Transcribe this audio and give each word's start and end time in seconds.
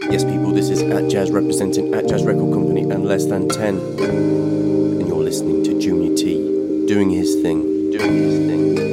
Yes, 0.00 0.24
people, 0.24 0.50
this 0.50 0.70
is 0.70 0.82
Atjazz 0.82 1.32
representing 1.32 1.92
Atjazz 1.92 2.26
Record 2.26 2.52
Company 2.52 2.82
and 2.82 3.06
Less 3.06 3.26
Than 3.26 3.48
10. 3.48 3.78
And 3.78 5.06
you're 5.06 5.22
listening 5.22 5.62
to 5.64 5.78
Junior 5.80 6.16
T 6.16 6.86
doing 6.86 7.10
his 7.10 7.40
thing, 7.42 7.92
doing 7.92 8.12
his 8.12 8.38
thing. 8.38 8.83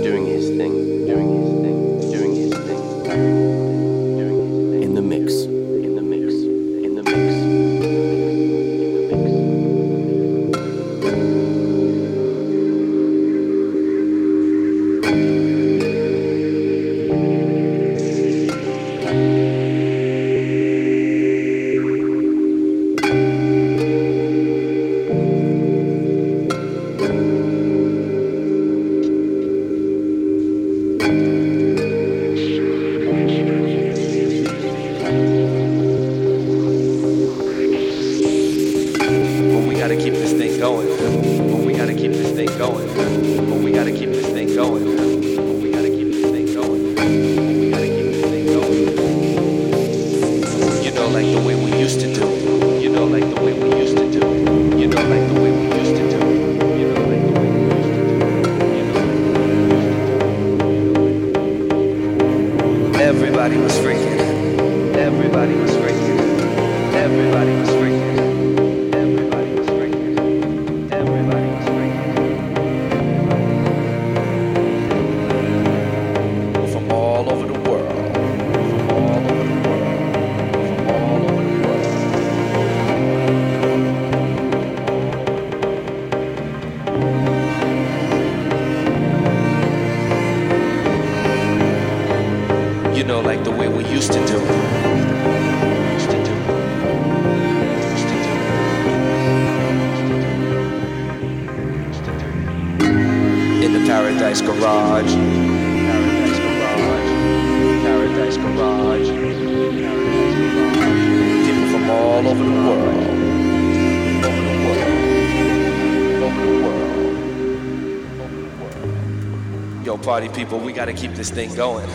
got 120.81 120.87
to 120.87 120.93
keep 120.93 121.13
this 121.13 121.29
thing 121.29 121.53
going. 121.53 121.87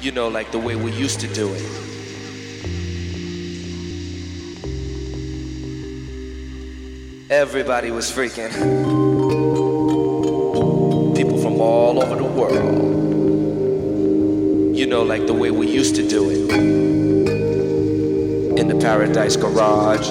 You 0.00 0.10
know, 0.10 0.26
like 0.26 0.50
the 0.50 0.58
way 0.58 0.74
we 0.74 0.90
used 0.90 1.20
to 1.20 1.28
do 1.28 1.54
it. 1.54 1.62
Everybody 7.30 7.92
was 7.92 8.10
freaking. 8.10 8.50
People 11.14 11.40
from 11.40 11.60
all 11.60 12.02
over 12.02 12.16
the 12.16 12.24
world. 12.24 13.06
You 14.76 14.86
know, 14.86 15.04
like 15.04 15.28
the 15.28 15.34
way 15.34 15.52
we 15.52 15.68
used 15.68 15.94
to 15.94 16.08
do 16.08 16.28
it. 16.28 16.50
In 18.58 18.66
the 18.66 18.74
Paradise 18.80 19.36
Garage 19.36 20.10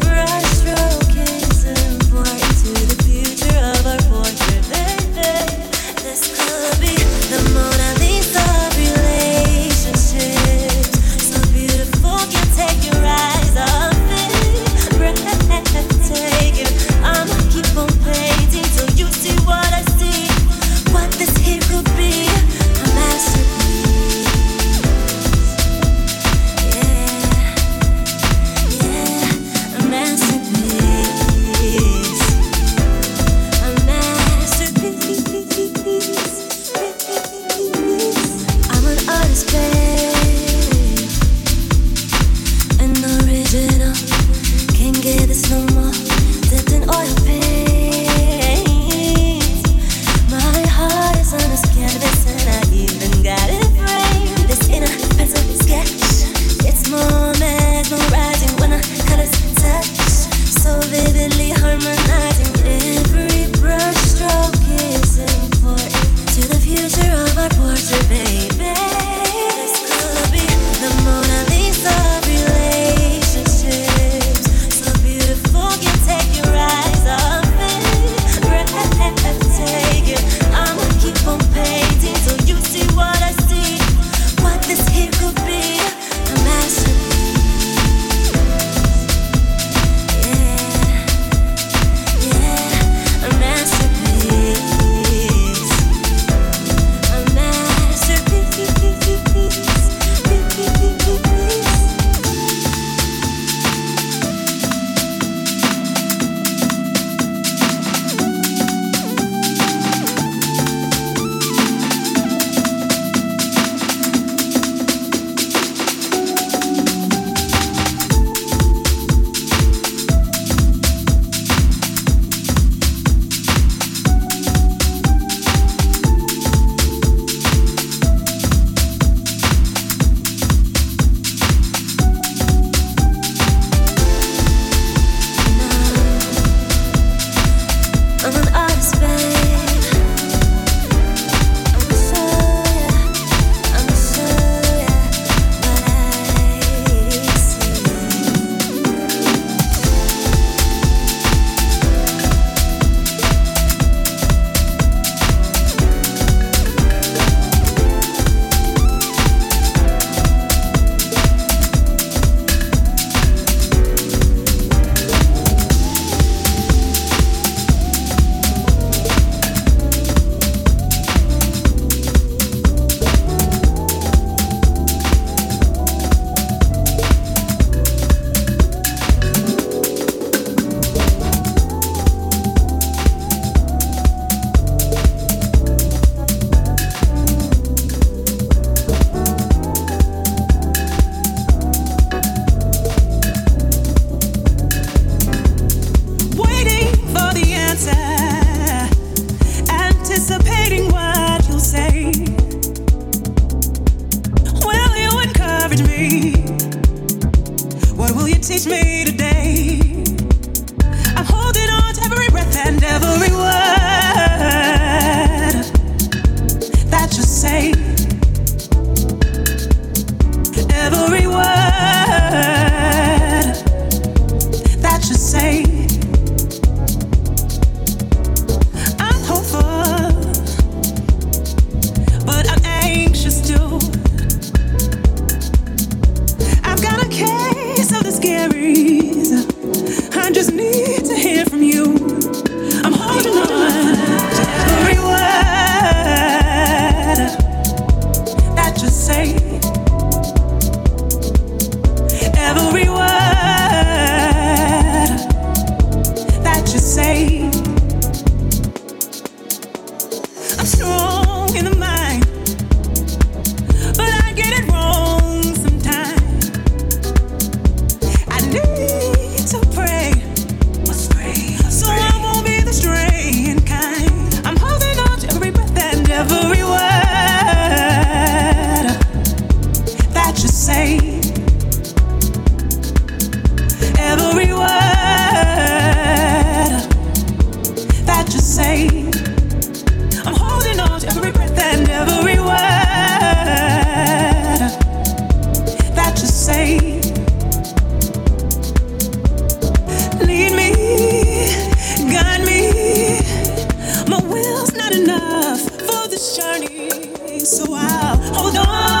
Mm-hmm. 307.71 309.00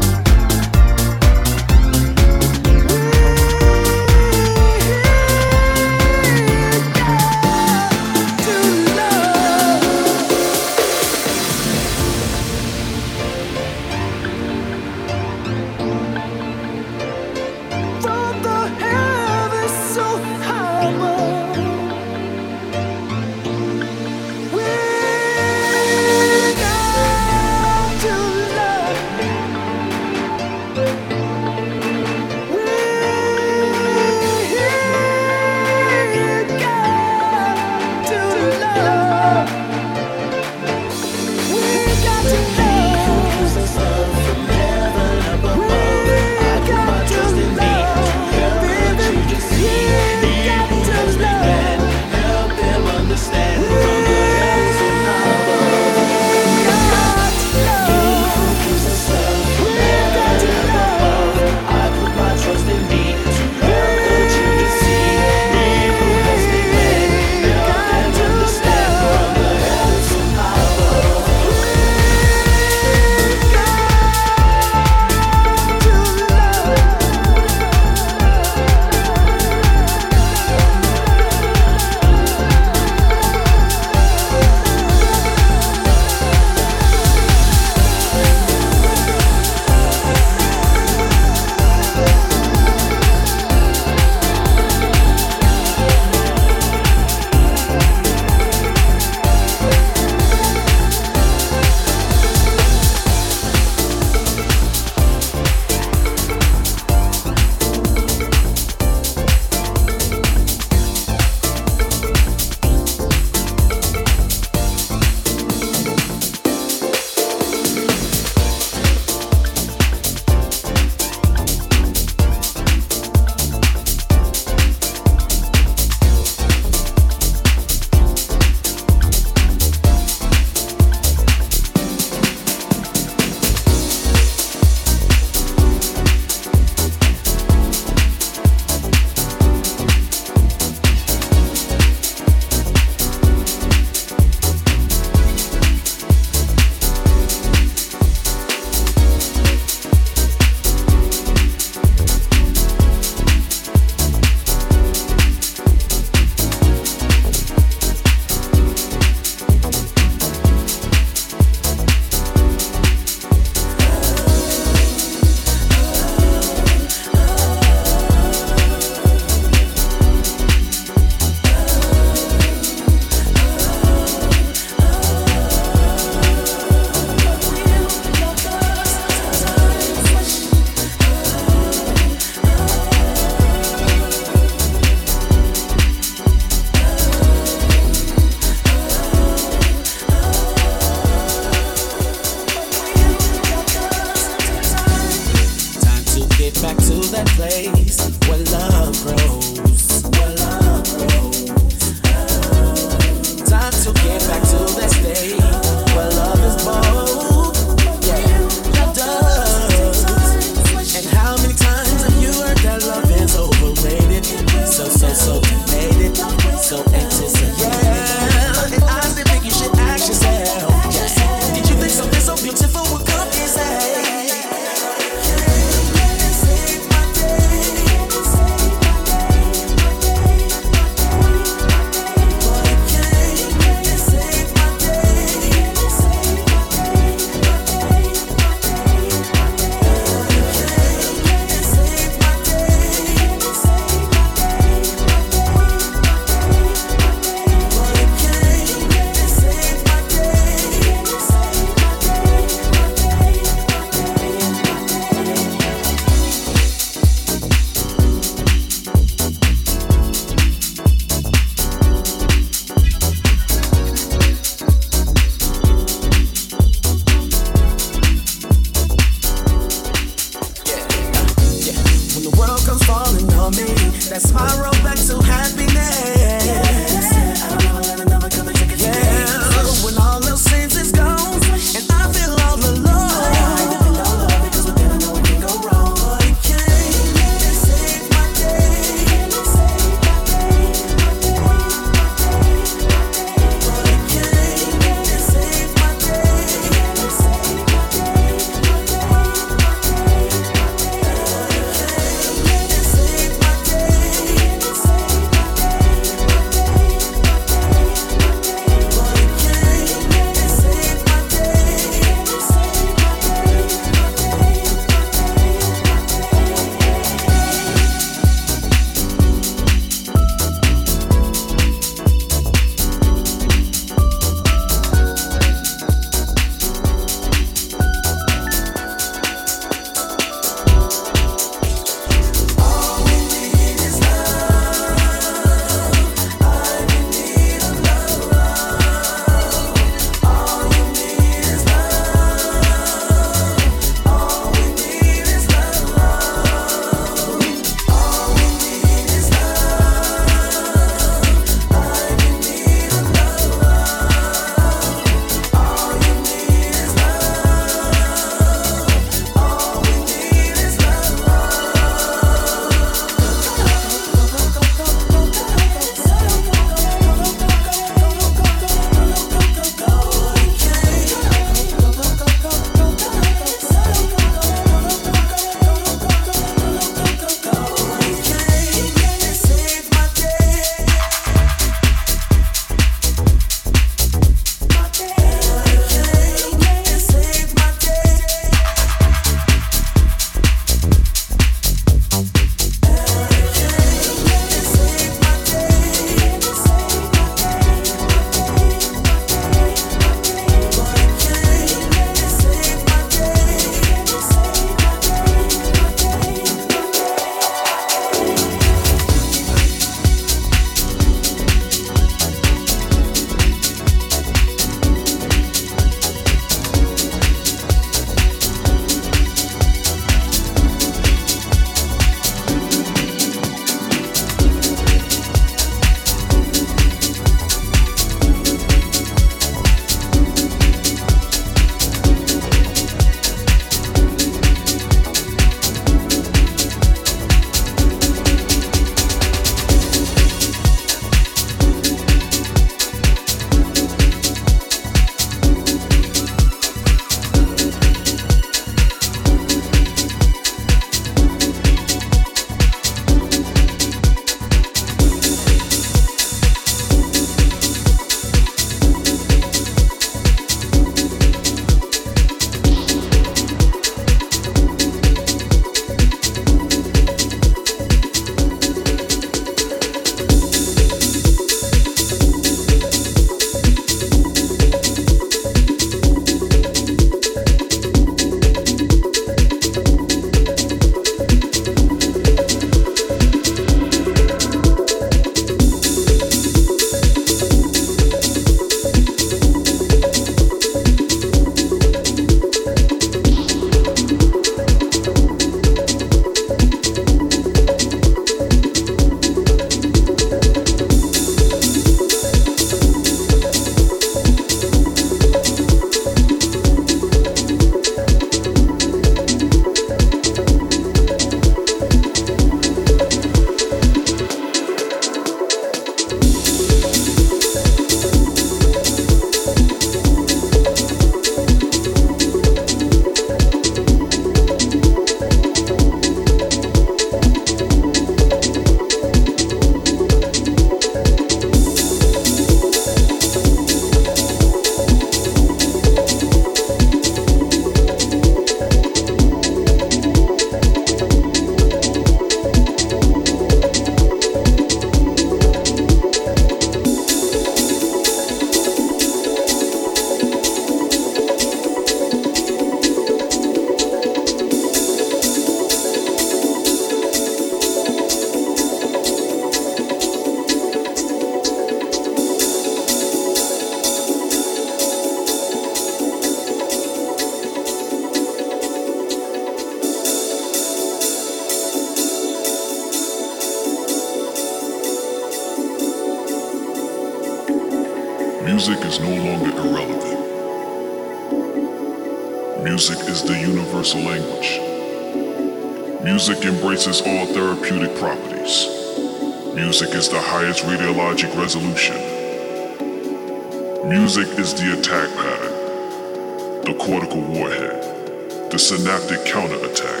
cortical 596.88 597.20
warhead, 597.20 598.50
the 598.50 598.58
synaptic 598.58 599.22
counterattack, 599.26 600.00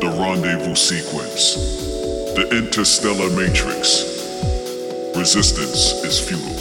the 0.00 0.08
rendezvous 0.16 0.76
sequence, 0.76 1.56
the 2.36 2.46
interstellar 2.56 3.28
matrix. 3.30 4.04
Resistance 5.16 6.04
is 6.04 6.20
futile. 6.20 6.55